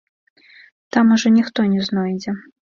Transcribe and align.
Там 0.91 1.13
ужо 1.17 1.35
ніхто 1.37 1.69
не 1.77 1.81
знойдзе. 1.91 2.39